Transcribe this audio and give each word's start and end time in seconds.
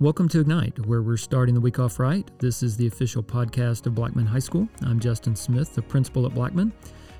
Welcome 0.00 0.30
to 0.30 0.40
Ignite, 0.40 0.86
where 0.86 1.02
we're 1.02 1.18
starting 1.18 1.54
the 1.54 1.60
week 1.60 1.78
off 1.78 2.00
right. 2.00 2.26
This 2.38 2.62
is 2.62 2.74
the 2.74 2.86
official 2.86 3.22
podcast 3.22 3.84
of 3.84 3.94
Blackman 3.94 4.24
High 4.24 4.38
School. 4.38 4.66
I'm 4.80 4.98
Justin 4.98 5.36
Smith, 5.36 5.74
the 5.74 5.82
principal 5.82 6.24
at 6.24 6.32
Blackman. 6.32 6.72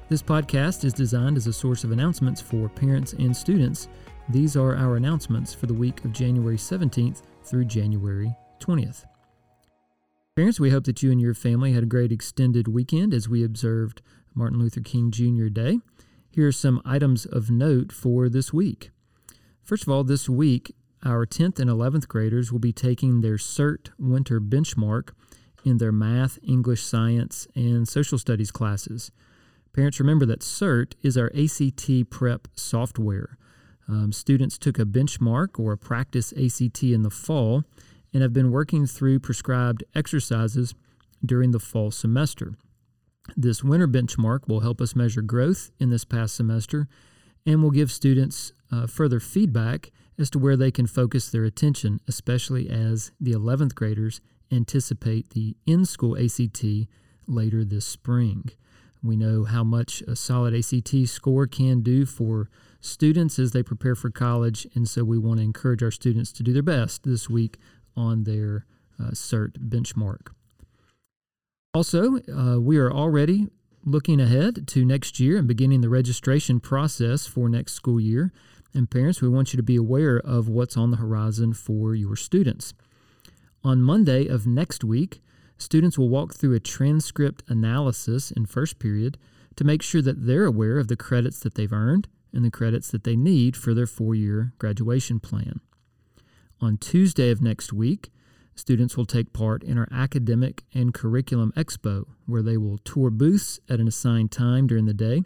This 0.09 0.23
podcast 0.23 0.83
is 0.87 0.95
designed 0.95 1.37
as 1.37 1.47
a 1.47 1.53
source 1.53 1.85
of 1.85 1.93
announcements 1.93 2.41
for 2.41 2.71
parents 2.71 3.13
and 3.13 3.37
students. 3.37 3.89
These 4.31 4.57
are 4.57 4.77
our 4.77 4.97
announcements 4.97 5.53
for 5.53 5.67
the 5.67 5.75
week 5.75 6.07
of 6.07 6.15
January 6.15 6.57
17th 6.57 7.21
through 7.45 7.67
January 7.67 8.35
20th. 8.61 9.05
Parents, 10.35 10.59
we 10.59 10.71
hope 10.71 10.85
that 10.85 11.03
you 11.03 11.13
and 11.13 11.21
your 11.21 11.35
family 11.35 11.75
had 11.75 11.83
a 11.83 11.87
great 11.87 12.11
extended 12.11 12.67
weekend 12.67 13.13
as 13.13 13.29
we 13.29 13.45
observed 13.45 14.01
Martin 14.35 14.59
Luther 14.59 14.81
King 14.81 15.11
Jr. 15.11 15.49
Day. 15.49 15.81
Here 16.31 16.49
are 16.49 16.53
some 16.53 16.81
items 16.87 17.27
of 17.27 17.51
note 17.51 17.93
for 17.93 18.31
this 18.31 18.55
week. 18.55 18.89
First 19.63 19.83
of 19.83 19.91
all, 19.91 20.03
this 20.03 20.31
week 20.31 20.75
our 21.05 21.27
10th 21.27 21.59
and 21.59 21.71
11th 21.71 22.09
graders 22.09 22.53
will 22.53 22.59
be 22.59 22.73
taking 22.73 23.21
their 23.21 23.37
CERT 23.37 23.91
winter 23.99 24.41
benchmark 24.41 25.11
in 25.65 25.79
their 25.79 25.93
math, 25.93 26.39
English, 26.43 26.83
science, 26.83 27.47
and 27.55 27.89
social 27.89 28.19
studies 28.19 28.51
classes. 28.51 29.11
Parents 29.73 30.01
remember 30.01 30.27
that 30.27 30.41
CERT 30.41 30.95
is 31.03 31.17
our 31.17 31.31
ACT 31.35 32.11
prep 32.11 32.49
software. 32.55 33.39
Um, 33.89 34.13
students 34.13 34.59
took 34.59 34.79
a 34.79 34.85
benchmark 34.85 35.59
or 35.59 35.73
a 35.73 35.79
practice 35.79 36.33
ACT 36.33 36.83
in 36.83 37.03
the 37.03 37.11
fall 37.11 37.65
and 38.13 38.23
have 38.23 38.33
been 38.33 38.51
working 38.51 38.87
through 38.87 39.21
prescribed 39.21 39.85
exercises 39.95 40.75
during 41.25 41.53
the 41.53 41.59
fall 41.59 41.91
semester. 41.91 42.55
This 43.37 43.63
winter 43.63 43.89
benchmark 43.89 44.49
will 44.49 44.61
help 44.61 44.81
us 44.81 44.97
measure 44.97 45.23
growth 45.23 45.71
in 45.79 45.91
this 45.91 46.05
past 46.05 46.35
semester 46.35 46.89
and 47.47 47.63
will 47.63 47.71
give 47.71 47.91
students 47.91 48.53
uh, 48.73 48.87
further 48.87 49.21
feedback 49.21 49.91
as 50.19 50.31
to 50.31 50.39
where 50.39 50.57
they 50.57 50.71
can 50.71 50.87
focus 50.87 51.29
their 51.29 51.45
attention, 51.45 52.01
especially 52.07 52.69
as 52.69 53.13
the 53.21 53.33
11th 53.33 53.75
graders 53.75 54.21
anticipate 54.53 55.31
the 55.31 55.57
in 55.67 55.85
school 55.85 56.17
ACT 56.19 56.65
later 57.27 57.65
this 57.65 57.87
spring. 57.87 58.51
We 59.03 59.17
know 59.17 59.45
how 59.45 59.65
much 59.65 60.03
a 60.03 60.15
solid 60.15 60.55
ACT 60.55 61.09
score 61.09 61.47
can 61.47 61.81
do 61.81 62.05
for 62.05 62.51
students 62.81 63.39
as 63.39 63.53
they 63.53 63.63
prepare 63.63 63.95
for 63.95 64.11
college, 64.11 64.67
and 64.75 64.89
so 64.89 65.05
we 65.05 65.19
want 65.19 65.39
to 65.39 65.45
encourage 65.45 65.83
our 65.83 65.91
students 65.91 66.33
to 66.33 66.43
do 66.43 66.53
their 66.53 66.63
best 66.63 67.05
this 67.05 67.31
week 67.31 67.59
on 67.97 68.25
their 68.25 68.67
uh, 68.99 69.11
CERT 69.11 69.59
benchmark. 69.69 70.33
Also, 71.73 72.19
uh, 72.29 72.61
we 72.61 72.79
are 72.79 72.93
already 72.93 73.47
looking 73.85 74.21
ahead 74.21 74.67
to 74.69 74.85
next 74.85 75.19
year 75.21 75.39
and 75.39 75.49
beginning 75.49 75.81
the 75.81 75.89
registration 75.89 76.61
process 76.61 77.27
for 77.27 77.49
next 77.49 77.73
school 77.73 78.01
year. 78.01 78.33
And 78.75 78.91
parents, 78.91 79.21
we 79.21 79.29
want 79.29 79.53
you 79.53 79.57
to 79.57 79.63
be 79.63 79.77
aware 79.77 80.19
of 80.19 80.49
what's 80.49 80.77
on 80.77 80.91
the 80.91 80.97
horizon 80.99 81.53
for 81.55 81.95
your 81.95 82.17
students. 82.17 82.75
On 83.65 83.83
Monday 83.83 84.27
of 84.27 84.47
next 84.47 84.85
week, 84.85 85.21
students 85.59 85.99
will 85.99 86.09
walk 86.09 86.35
through 86.35 86.55
a 86.55 86.61
transcript 86.61 87.43
analysis 87.49 88.31
in 88.31 88.47
first 88.47 88.79
period 88.79 89.19
to 89.57 89.65
make 89.65 89.83
sure 89.83 90.01
that 90.03 90.25
they're 90.27 90.47
aware 90.47 90.79
of 90.79 90.89
the 90.89 90.97
credits 90.97 91.41
that 91.41 91.55
they've 91.55 91.73
earned 91.73 92.09
and 92.33 92.45
the 92.45 92.51
credits 92.51 92.91
that 92.91 93.05
they 93.05 93.17
need 93.17 93.57
for 93.57 93.75
their 93.75 93.87
four 93.87 94.15
year 94.15 94.53
graduation 94.59 95.19
plan. 95.19 95.61
On 96.61 96.77
Tuesday 96.77 97.31
of 97.31 97.43
next 97.43 97.73
week, 97.73 98.11
students 98.55 98.97
will 98.97 99.07
take 99.07 99.33
part 99.33 99.65
in 99.65 99.79
our 99.79 99.89
academic 99.91 100.63
and 100.73 100.95
curriculum 100.95 101.53
expo, 101.57 102.05
where 102.27 102.43
they 102.43 102.57
will 102.57 102.79
tour 102.79 103.11
booths 103.11 103.59
at 103.69 103.81
an 103.81 103.89
assigned 103.89 104.31
time 104.31 104.67
during 104.67 104.85
the 104.85 104.95
day 104.95 105.25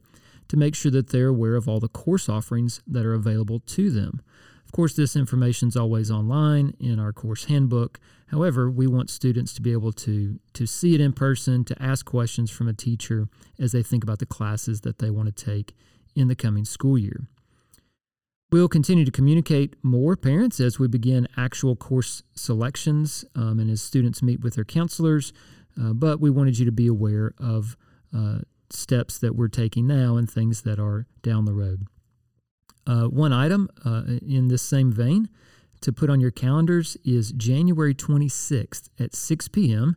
to 0.48 0.56
make 0.56 0.74
sure 0.74 0.90
that 0.90 1.10
they're 1.10 1.28
aware 1.28 1.56
of 1.56 1.68
all 1.68 1.80
the 1.80 1.88
course 1.88 2.28
offerings 2.28 2.80
that 2.86 3.06
are 3.06 3.14
available 3.14 3.60
to 3.60 3.90
them. 3.90 4.22
Of 4.64 4.72
course, 4.72 4.94
this 4.94 5.16
information 5.16 5.68
is 5.68 5.76
always 5.76 6.10
online 6.10 6.74
in 6.80 6.98
our 6.98 7.12
course 7.12 7.44
handbook. 7.44 8.00
However, 8.28 8.70
we 8.70 8.86
want 8.86 9.10
students 9.10 9.54
to 9.54 9.62
be 9.62 9.72
able 9.72 9.92
to, 9.92 10.40
to 10.52 10.66
see 10.66 10.94
it 10.94 11.00
in 11.00 11.12
person, 11.12 11.64
to 11.64 11.82
ask 11.82 12.04
questions 12.04 12.50
from 12.50 12.68
a 12.68 12.72
teacher 12.72 13.28
as 13.58 13.72
they 13.72 13.82
think 13.82 14.02
about 14.02 14.18
the 14.18 14.26
classes 14.26 14.80
that 14.80 14.98
they 14.98 15.10
want 15.10 15.34
to 15.34 15.44
take 15.44 15.74
in 16.16 16.28
the 16.28 16.34
coming 16.34 16.64
school 16.64 16.98
year. 16.98 17.28
We'll 18.50 18.68
continue 18.68 19.04
to 19.04 19.10
communicate 19.10 19.74
more 19.82 20.16
parents 20.16 20.60
as 20.60 20.78
we 20.78 20.86
begin 20.86 21.26
actual 21.36 21.74
course 21.74 22.22
selections 22.34 23.24
um, 23.34 23.58
and 23.58 23.68
as 23.68 23.82
students 23.82 24.22
meet 24.22 24.42
with 24.42 24.54
their 24.54 24.64
counselors, 24.64 25.32
uh, 25.80 25.92
but 25.92 26.20
we 26.20 26.30
wanted 26.30 26.58
you 26.58 26.64
to 26.64 26.72
be 26.72 26.86
aware 26.86 27.34
of 27.38 27.76
uh, 28.16 28.38
steps 28.74 29.18
that 29.18 29.34
we're 29.34 29.48
taking 29.48 29.86
now 29.86 30.16
and 30.16 30.30
things 30.30 30.62
that 30.62 30.78
are 30.78 31.06
down 31.22 31.44
the 31.44 31.54
road. 31.54 31.86
Uh, 32.86 33.04
one 33.04 33.32
item 33.32 33.68
uh, 33.84 34.02
in 34.26 34.48
this 34.48 34.62
same 34.62 34.92
vein 34.92 35.28
to 35.80 35.92
put 35.92 36.10
on 36.10 36.20
your 36.20 36.30
calendars 36.30 36.96
is 37.04 37.32
January 37.32 37.94
26th 37.94 38.88
at 38.98 39.14
6 39.14 39.48
p.m. 39.48 39.96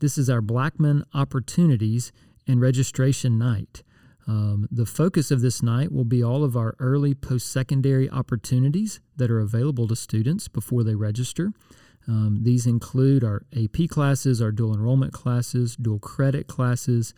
This 0.00 0.18
is 0.18 0.30
our 0.30 0.40
Blackman 0.40 1.04
Opportunities 1.14 2.12
and 2.46 2.60
Registration 2.60 3.38
Night. 3.38 3.82
Um, 4.26 4.68
the 4.70 4.84
focus 4.84 5.30
of 5.30 5.40
this 5.40 5.62
night 5.62 5.90
will 5.90 6.04
be 6.04 6.22
all 6.22 6.44
of 6.44 6.56
our 6.56 6.76
early 6.78 7.14
post 7.14 7.50
secondary 7.50 8.10
opportunities 8.10 9.00
that 9.16 9.30
are 9.30 9.40
available 9.40 9.88
to 9.88 9.96
students 9.96 10.48
before 10.48 10.84
they 10.84 10.94
register. 10.94 11.52
Um, 12.06 12.40
these 12.42 12.66
include 12.66 13.24
our 13.24 13.42
AP 13.56 13.88
classes, 13.88 14.42
our 14.42 14.52
dual 14.52 14.74
enrollment 14.74 15.12
classes, 15.12 15.76
dual 15.76 15.98
credit 15.98 16.46
classes, 16.46 17.14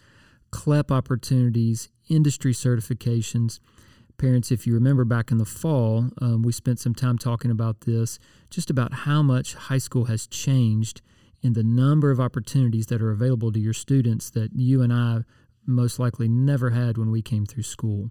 CLEP 0.50 0.91
opportunities, 0.91 1.88
industry 2.09 2.53
certifications. 2.53 3.61
Parents, 4.19 4.50
if 4.50 4.66
you 4.66 4.75
remember 4.75 5.05
back 5.05 5.31
in 5.31 5.38
the 5.38 5.44
fall, 5.44 6.11
um, 6.21 6.43
we 6.43 6.53
spent 6.53 6.78
some 6.78 6.94
time 6.94 7.16
talking 7.16 7.50
about 7.50 7.83
this, 7.83 8.19
just 8.50 8.69
about 8.69 8.93
how 8.93 9.22
much 9.22 9.55
high 9.55 9.78
school 9.78 10.06
has 10.06 10.27
changed 10.27 11.00
in 11.43 11.55
the 11.55 11.62
number 11.62 12.11
of 12.11 12.21
opportunities 12.21 12.87
that 12.87 13.00
are 13.00 13.11
available 13.11 13.50
to 13.53 13.59
your 13.59 13.72
students 13.72 14.31
that 14.31 14.50
you 14.55 14.83
and 14.83 14.93
I 14.93 15.21
most 15.66 15.99
likely 15.99 16.28
never 16.28 16.71
had 16.71 16.99
when 16.99 17.11
we 17.11 17.22
came 17.22 17.47
through 17.47 17.62
school. 17.62 18.11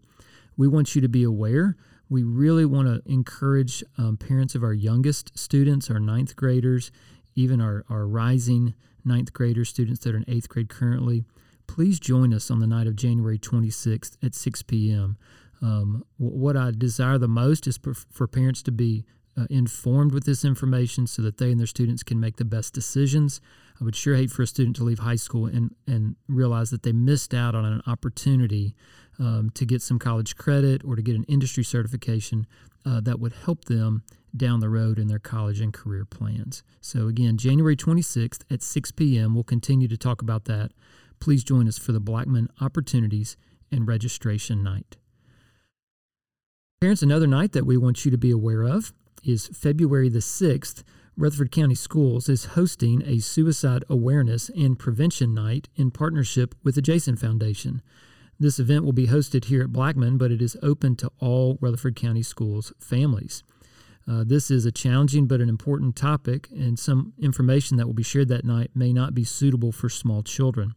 We 0.58 0.68
want 0.68 0.96
you 0.96 1.02
to 1.02 1.10
be 1.10 1.24
aware. 1.24 1.76
We 2.10 2.24
really 2.24 2.66
want 2.66 2.88
to 2.88 3.12
encourage 3.12 3.84
um, 3.98 4.18
parents 4.18 4.56
of 4.56 4.64
our 4.64 4.74
youngest 4.74 5.38
students, 5.38 5.92
our 5.92 6.00
ninth 6.00 6.36
graders, 6.36 6.92
even 7.36 7.62
our, 7.62 7.86
our 7.90 8.08
rising 8.08 8.74
ninth 9.06 9.32
grader 9.32 9.64
students 9.64 10.04
that 10.04 10.14
are 10.14 10.18
in 10.18 10.26
eighth 10.28 10.50
grade 10.50 10.70
currently, 10.70 11.24
please 11.70 12.00
join 12.00 12.34
us 12.34 12.50
on 12.50 12.58
the 12.58 12.66
night 12.66 12.88
of 12.88 12.96
January 12.96 13.38
26th 13.38 14.18
at 14.24 14.34
6 14.34 14.64
p.m. 14.64 15.18
Um, 15.62 16.04
what 16.18 16.58
I 16.58 16.72
desire 16.72 17.20
the 17.20 17.28
most 17.28 17.68
is 17.68 17.78
for 18.12 18.28
parents 18.28 18.64
to 18.64 18.72
be 18.72 19.06
uh, 19.38 19.46
informed 19.52 20.12
with 20.12 20.26
this 20.26 20.44
information 20.44 21.06
so 21.06 21.22
that 21.22 21.38
they 21.38 21.52
and 21.52 21.60
their 21.60 21.68
students 21.68 22.02
can 22.02 22.20
make 22.20 22.38
the 22.38 22.44
best 22.44 22.74
decisions. 22.74 23.40
I 23.80 23.84
would 23.84 23.96
sure 23.96 24.16
hate 24.16 24.32
for 24.32 24.42
a 24.42 24.48
student 24.48 24.78
to 24.78 24.84
leave 24.84 25.00
high 25.00 25.16
school 25.16 25.46
and, 25.46 25.76
and 25.86 26.16
realize 26.28 26.72
that 26.72 26.82
they 26.82 26.92
missed 26.92 27.36
out 27.36 27.54
on 27.54 27.66
an 27.66 27.84
opportunity 27.86 28.74
um, 29.20 29.52
to 29.54 29.64
get 29.64 29.84
some 29.84 30.00
college 30.00 30.36
credit 30.38 30.84
or 30.84 30.96
to 30.96 31.04
get 31.04 31.16
an 31.16 31.24
industry 31.26 31.64
certification 31.64 32.48
uh, 32.84 33.00
that 33.02 33.20
would 33.20 33.34
help 33.46 33.66
them 33.66 34.02
down 34.36 34.60
the 34.60 34.70
road 34.70 34.98
in 34.98 35.08
their 35.08 35.20
college 35.20 35.62
and 35.62 35.72
career 35.72 36.04
plans. 36.04 36.64
So, 36.82 37.08
again, 37.08 37.38
January 37.38 37.76
26th 37.76 38.42
at 38.50 38.64
6 38.64 38.92
p.m., 38.94 39.36
we'll 39.36 39.44
continue 39.44 39.88
to 39.88 39.98
talk 39.98 40.24
about 40.24 40.46
that 40.46 40.72
please 41.20 41.44
join 41.44 41.68
us 41.68 41.78
for 41.78 41.92
the 41.92 42.00
Blackman 42.00 42.50
Opportunities 42.62 43.38
and 43.72 43.88
Registration 43.88 44.64
Night. 44.64 44.98
Parents, 46.82 47.02
another 47.02 47.28
night 47.28 47.52
that 47.52 47.66
we 47.66 47.78
want 47.78 48.06
you 48.06 48.12
to 48.12 48.18
be 48.18 48.32
aware 48.32 48.64
of 48.64 48.94
is 49.24 49.48
February 49.48 50.10
the 50.10 50.20
6th. 50.20 50.84
Rutherford 51.18 51.52
County 51.52 51.76
Schools 51.76 52.30
is 52.30 52.46
hosting 52.46 53.04
a 53.06 53.20
suicide 53.20 53.84
awareness 53.90 54.50
and 54.50 54.80
prevention 54.80 55.34
night 55.34 55.68
in 55.76 55.92
partnership 55.92 56.56
with 56.64 56.76
the 56.76 56.82
Jason 56.82 57.18
Foundation. 57.18 57.82
This 58.40 58.58
event 58.58 58.86
will 58.86 58.94
be 58.94 59.08
hosted 59.08 59.46
here 59.46 59.64
at 59.64 59.74
Blackman, 59.74 60.18
but 60.18 60.32
it 60.32 60.42
is 60.42 60.56
open 60.64 60.96
to 60.96 61.12
all 61.20 61.58
Rutherford 61.60 61.98
County 61.98 62.24
Schools 62.24 62.72
families. 62.80 63.44
Uh, 64.10 64.24
this 64.26 64.50
is 64.50 64.66
a 64.66 64.72
challenging 64.72 65.28
but 65.28 65.42
an 65.42 65.50
important 65.50 65.98
topic, 65.98 66.48
and 66.52 66.80
some 66.80 67.14
information 67.20 67.76
that 67.76 67.86
will 67.86 67.94
be 67.94 68.02
shared 68.02 68.30
that 68.30 68.46
night 68.46 68.72
may 68.74 68.94
not 68.94 69.14
be 69.14 69.26
suitable 69.26 69.74
for 69.74 69.90
small 69.90 70.24
children. 70.24 70.74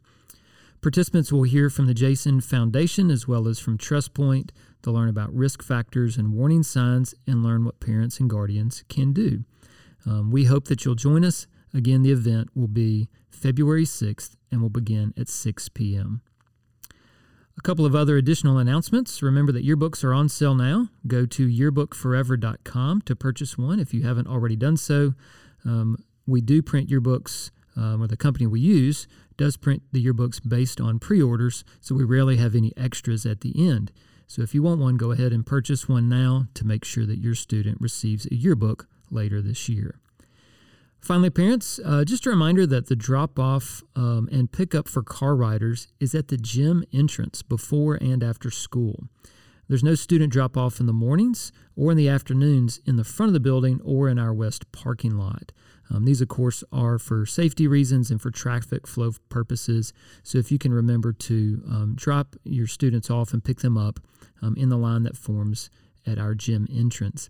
Participants 0.82 1.32
will 1.32 1.44
hear 1.44 1.70
from 1.70 1.86
the 1.86 1.94
Jason 1.94 2.40
Foundation 2.40 3.08
as 3.08 3.28
well 3.28 3.46
as 3.46 3.60
from 3.60 3.78
TrustPoint. 3.78 4.50
They'll 4.82 4.94
learn 4.94 5.08
about 5.08 5.32
risk 5.32 5.62
factors 5.62 6.16
and 6.16 6.32
warning 6.32 6.64
signs 6.64 7.14
and 7.24 7.44
learn 7.44 7.64
what 7.64 7.78
parents 7.78 8.18
and 8.18 8.28
guardians 8.28 8.82
can 8.88 9.12
do. 9.12 9.44
Um, 10.04 10.32
we 10.32 10.46
hope 10.46 10.66
that 10.66 10.84
you'll 10.84 10.96
join 10.96 11.24
us. 11.24 11.46
Again, 11.72 12.02
the 12.02 12.10
event 12.10 12.50
will 12.56 12.66
be 12.66 13.08
February 13.30 13.84
6th 13.84 14.34
and 14.50 14.60
will 14.60 14.70
begin 14.70 15.14
at 15.16 15.28
6 15.28 15.68
p.m. 15.68 16.20
A 17.56 17.62
couple 17.62 17.86
of 17.86 17.94
other 17.94 18.16
additional 18.16 18.58
announcements. 18.58 19.22
Remember 19.22 19.52
that 19.52 19.64
yearbooks 19.64 20.02
are 20.02 20.12
on 20.12 20.28
sale 20.28 20.56
now. 20.56 20.88
Go 21.06 21.26
to 21.26 21.46
yearbookforever.com 21.46 23.02
to 23.02 23.14
purchase 23.14 23.56
one 23.56 23.78
if 23.78 23.94
you 23.94 24.02
haven't 24.02 24.26
already 24.26 24.56
done 24.56 24.76
so. 24.76 25.14
Um, 25.64 25.96
we 26.26 26.40
do 26.40 26.60
print 26.60 26.90
yearbooks, 26.90 27.52
um, 27.76 28.02
or 28.02 28.08
the 28.08 28.16
company 28.16 28.48
we 28.48 28.58
use 28.58 29.06
does 29.42 29.56
print 29.56 29.82
the 29.90 30.04
yearbooks 30.04 30.40
based 30.48 30.80
on 30.80 31.00
pre 31.00 31.20
orders, 31.20 31.64
so 31.80 31.96
we 31.96 32.04
rarely 32.04 32.36
have 32.36 32.54
any 32.54 32.72
extras 32.76 33.26
at 33.26 33.40
the 33.40 33.52
end. 33.68 33.90
So 34.28 34.40
if 34.40 34.54
you 34.54 34.62
want 34.62 34.80
one, 34.80 34.96
go 34.96 35.10
ahead 35.10 35.32
and 35.32 35.44
purchase 35.44 35.88
one 35.88 36.08
now 36.08 36.46
to 36.54 36.64
make 36.64 36.84
sure 36.84 37.04
that 37.06 37.18
your 37.18 37.34
student 37.34 37.78
receives 37.80 38.24
a 38.26 38.36
yearbook 38.36 38.86
later 39.10 39.42
this 39.42 39.68
year. 39.68 39.98
Finally, 41.00 41.30
parents, 41.30 41.80
uh, 41.84 42.04
just 42.04 42.24
a 42.24 42.30
reminder 42.30 42.68
that 42.68 42.86
the 42.86 42.94
drop 42.94 43.36
off 43.36 43.82
um, 43.96 44.28
and 44.30 44.52
pickup 44.52 44.86
for 44.86 45.02
car 45.02 45.34
riders 45.34 45.88
is 45.98 46.14
at 46.14 46.28
the 46.28 46.36
gym 46.36 46.84
entrance 46.92 47.42
before 47.42 47.96
and 47.96 48.22
after 48.22 48.48
school. 48.48 49.08
There's 49.66 49.82
no 49.82 49.96
student 49.96 50.32
drop 50.32 50.56
off 50.56 50.78
in 50.78 50.86
the 50.86 50.92
mornings 50.92 51.50
or 51.74 51.90
in 51.90 51.96
the 51.96 52.08
afternoons 52.08 52.80
in 52.86 52.94
the 52.94 53.02
front 53.02 53.30
of 53.30 53.34
the 53.34 53.40
building 53.40 53.80
or 53.82 54.08
in 54.08 54.20
our 54.20 54.32
west 54.32 54.70
parking 54.70 55.16
lot. 55.16 55.50
Um, 55.92 56.04
these, 56.04 56.20
of 56.20 56.28
course, 56.28 56.64
are 56.72 56.98
for 56.98 57.26
safety 57.26 57.66
reasons 57.66 58.10
and 58.10 58.20
for 58.20 58.30
traffic 58.30 58.86
flow 58.86 59.12
purposes. 59.28 59.92
So 60.22 60.38
if 60.38 60.50
you 60.50 60.58
can 60.58 60.72
remember 60.72 61.12
to 61.12 61.62
um, 61.68 61.94
drop 61.96 62.34
your 62.44 62.66
students 62.66 63.10
off 63.10 63.32
and 63.32 63.44
pick 63.44 63.60
them 63.60 63.76
up 63.76 64.00
um, 64.40 64.56
in 64.56 64.70
the 64.70 64.78
line 64.78 65.02
that 65.02 65.16
forms 65.16 65.68
at 66.06 66.18
our 66.18 66.34
gym 66.34 66.66
entrance. 66.74 67.28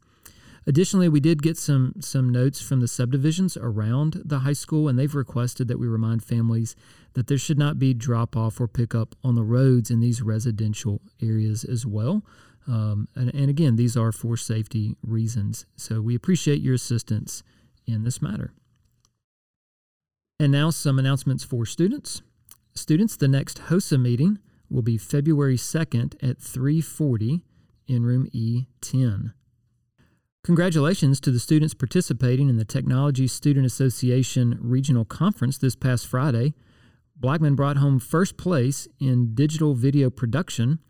Additionally, 0.65 1.09
we 1.09 1.19
did 1.19 1.43
get 1.43 1.57
some 1.57 1.95
some 1.99 2.31
notes 2.31 2.63
from 2.63 2.79
the 2.79 2.87
subdivisions 2.87 3.57
around 3.57 4.23
the 4.25 4.41
high 4.41 4.53
school, 4.53 4.89
and 4.89 4.97
they've 4.97 5.15
requested 5.15 5.67
that 5.67 5.79
we 5.79 5.89
remind 5.89 6.23
families 6.23 6.77
that 7.15 7.27
there 7.27 7.39
should 7.39 7.59
not 7.59 7.81
be 7.81 7.93
drop 7.93 8.37
off 8.37 8.61
or 8.61 8.69
pickup 8.69 9.17
on 9.25 9.35
the 9.35 9.43
roads 9.43 9.91
in 9.91 9.99
these 9.99 10.23
residential 10.23 11.01
areas 11.21 11.65
as 11.65 11.85
well. 11.85 12.25
Um, 12.69 13.09
and, 13.17 13.35
and 13.35 13.51
again, 13.51 13.75
these 13.75 13.97
are 13.97 14.13
for 14.13 14.37
safety 14.37 14.97
reasons. 15.03 15.67
So 15.75 16.01
we 16.01 16.15
appreciate 16.15 16.61
your 16.61 16.75
assistance 16.75 17.43
in 17.87 18.05
this 18.05 18.23
matter. 18.23 18.53
And 20.39 20.53
now 20.53 20.71
some 20.71 20.99
announcements 20.99 21.45
for 21.45 21.67
students. 21.67 22.23
Students, 22.75 23.17
the 23.17 23.29
next 23.29 23.59
HOSA 23.69 23.99
meeting 23.99 24.39
will 24.69 24.83
be 24.83 24.99
February 24.99 25.57
2nd 25.57 26.15
at 26.23 26.41
340 26.41 27.45
in 27.87 28.05
room 28.05 28.27
E10. 28.35 29.33
Congratulations 30.45 31.21
to 31.21 31.31
the 31.31 31.39
students 31.39 31.75
participating 31.75 32.49
in 32.49 32.57
the 32.57 32.65
Technology 32.65 33.29
Student 33.29 33.65
Association 33.65 34.59
Regional 34.61 35.05
Conference 35.05 35.59
this 35.59 35.77
past 35.77 36.07
Friday. 36.07 36.55
Blackman 37.15 37.55
brought 37.55 37.77
home 37.77 38.01
first 38.01 38.37
place 38.37 38.89
in 38.99 39.37
digital 39.37 39.75
video 39.75 40.11
production 40.11 40.81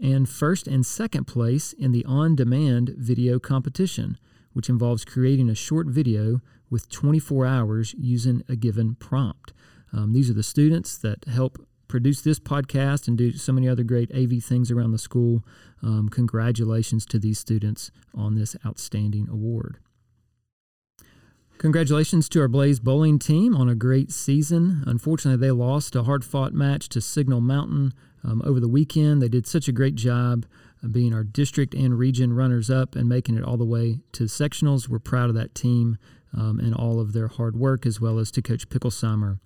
and 0.00 0.28
first 0.28 0.68
and 0.68 0.86
second 0.86 1.24
place 1.24 1.72
in 1.72 1.90
the 1.90 2.04
on 2.04 2.36
demand 2.36 2.94
video 2.96 3.40
competition, 3.40 4.16
which 4.52 4.68
involves 4.68 5.04
creating 5.04 5.48
a 5.48 5.54
short 5.54 5.86
video 5.86 6.40
with 6.70 6.88
24 6.90 7.46
hours 7.46 7.94
using 7.98 8.42
a 8.48 8.56
given 8.56 8.94
prompt. 8.94 9.52
Um, 9.92 10.12
these 10.12 10.30
are 10.30 10.34
the 10.34 10.42
students 10.42 10.96
that 10.98 11.24
help 11.24 11.58
produce 11.88 12.22
this 12.22 12.38
podcast 12.38 13.08
and 13.08 13.18
do 13.18 13.32
so 13.32 13.52
many 13.52 13.68
other 13.68 13.82
great 13.82 14.10
AV 14.14 14.42
things 14.42 14.70
around 14.70 14.92
the 14.92 14.98
school. 14.98 15.44
Um, 15.82 16.08
congratulations 16.08 17.04
to 17.06 17.18
these 17.18 17.38
students 17.38 17.90
on 18.14 18.36
this 18.36 18.56
outstanding 18.64 19.28
award. 19.28 19.78
Congratulations 21.58 22.28
to 22.30 22.40
our 22.40 22.48
Blaze 22.48 22.80
bowling 22.80 23.18
team 23.18 23.54
on 23.54 23.68
a 23.68 23.74
great 23.74 24.10
season. 24.10 24.82
Unfortunately, 24.86 25.38
they 25.38 25.50
lost 25.50 25.94
a 25.94 26.04
hard 26.04 26.24
fought 26.24 26.54
match 26.54 26.88
to 26.88 27.02
Signal 27.02 27.42
Mountain 27.42 27.92
um, 28.24 28.40
over 28.46 28.60
the 28.60 28.68
weekend. 28.68 29.20
They 29.20 29.28
did 29.28 29.46
such 29.46 29.68
a 29.68 29.72
great 29.72 29.94
job 29.94 30.46
being 30.90 31.12
our 31.12 31.24
district 31.24 31.74
and 31.74 31.98
region 31.98 32.32
runners 32.32 32.70
up 32.70 32.96
and 32.96 33.08
making 33.08 33.36
it 33.36 33.44
all 33.44 33.56
the 33.56 33.64
way 33.64 34.00
to 34.12 34.24
sectionals. 34.24 34.88
We're 34.88 34.98
proud 34.98 35.28
of 35.28 35.34
that 35.34 35.54
team 35.54 35.98
um, 36.36 36.58
and 36.60 36.74
all 36.74 37.00
of 37.00 37.12
their 37.12 37.28
hard 37.28 37.56
work, 37.56 37.84
as 37.84 38.00
well 38.00 38.18
as 38.18 38.30
to 38.32 38.42
Coach 38.42 38.68
Picklesheimer 38.68 39.38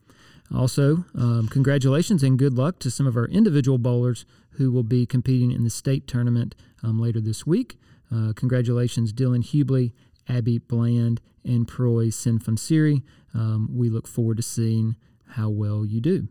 also, 0.52 1.04
um, 1.14 1.48
congratulations 1.48 2.22
and 2.22 2.38
good 2.38 2.54
luck 2.54 2.78
to 2.80 2.90
some 2.90 3.06
of 3.06 3.16
our 3.16 3.26
individual 3.26 3.78
bowlers 3.78 4.24
who 4.52 4.70
will 4.70 4.82
be 4.82 5.06
competing 5.06 5.50
in 5.50 5.64
the 5.64 5.70
state 5.70 6.06
tournament 6.06 6.54
um, 6.82 7.00
later 7.00 7.20
this 7.20 7.46
week. 7.46 7.78
Uh, 8.14 8.32
congratulations, 8.34 9.12
Dylan 9.12 9.44
Hubley, 9.44 9.92
Abby 10.28 10.58
Bland, 10.58 11.20
and 11.44 11.66
Proy 11.66 12.08
Sinfonsiri. 12.08 13.02
Um, 13.32 13.68
we 13.72 13.88
look 13.88 14.06
forward 14.06 14.36
to 14.36 14.42
seeing 14.42 14.96
how 15.30 15.48
well 15.48 15.84
you 15.84 16.00
do. 16.00 16.28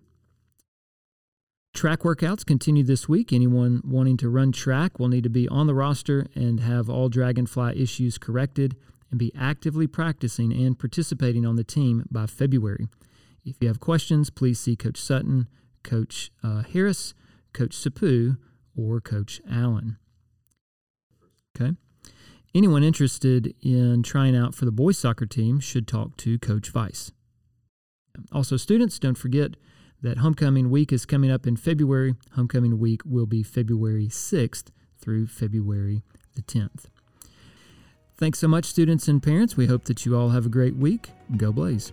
Track 1.74 2.02
workouts 2.02 2.46
continue 2.46 2.84
this 2.84 3.10
week. 3.10 3.34
Anyone 3.34 3.81
wanting 3.84 4.16
to 4.18 4.30
run 4.30 4.52
track 4.52 5.00
will 5.00 5.08
need 5.08 5.24
to 5.24 5.30
be 5.30 5.50
on 5.50 5.66
the 5.66 5.74
roster 5.74 6.28
and 6.36 6.60
have 6.60 6.88
all 6.88 7.10
Dragonfly 7.10 7.74
issues 7.75 8.20
corrected 8.20 8.75
and 9.10 9.20
be 9.20 9.31
actively 9.38 9.88
practicing 9.88 10.54
and 10.54 10.78
participating 10.78 11.46
on 11.46 11.56
the 11.56 11.64
team 11.64 12.06
by 12.12 12.28
February. 12.28 12.88
If 13.44 13.56
you 13.60 13.68
have 13.68 13.80
questions, 13.80 14.30
please 14.30 14.60
see 14.60 14.75
Coach 14.75 14.98
Sutton, 14.98 15.48
Coach 15.84 16.31
uh, 16.44 16.62
Harris, 16.62 17.16
Coach 17.54 17.74
Sapu, 17.74 18.38
or 18.78 19.02
Coach 19.02 19.42
Allen. 19.52 19.98
Okay. 21.60 21.74
Anyone 22.54 22.84
interested 22.84 23.56
in 23.62 24.04
trying 24.04 24.36
out 24.36 24.54
for 24.54 24.66
the 24.66 24.72
boys 24.72 25.00
soccer 25.00 25.25
team 25.25 25.60
should 25.60 25.88
talk 25.88 26.18
to 26.18 26.38
Coach 26.38 26.70
Vice. 26.70 27.12
Also, 28.31 28.58
students, 28.58 29.00
don't 29.00 29.18
forget 29.18 29.56
that 30.04 30.18
homecoming 30.18 30.70
week 30.70 30.94
is 30.94 31.06
coming 31.06 31.32
up 31.32 31.48
in 31.48 31.56
February. 31.56 32.14
Homecoming 32.34 32.78
week 32.78 33.02
will 33.06 33.26
be 33.26 33.42
February 33.42 34.08
6th 34.08 34.66
through 35.00 35.28
February 35.28 36.04
the 36.36 36.42
10th. 36.42 36.86
Thanks 38.18 38.40
so 38.40 38.48
much, 38.48 38.66
students 38.66 39.08
and 39.08 39.24
parents. 39.24 39.58
We 39.58 39.66
hope 39.66 39.86
that 39.86 40.06
you 40.06 40.16
all 40.16 40.30
have 40.30 40.46
a 40.46 40.50
great 40.50 40.76
week. 40.76 41.10
Go 41.36 41.52
Blaze. 41.52 41.92